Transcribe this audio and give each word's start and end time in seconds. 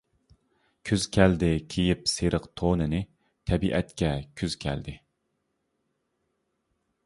كۈز 0.89 1.03
كەلدى 1.17 1.49
كىيىپ 1.73 2.07
سېرىق 2.13 2.47
تونىنى، 2.61 3.03
تەبىئەتكە 3.51 4.11
كۈز 4.41 4.59
كەلدى. 4.67 4.99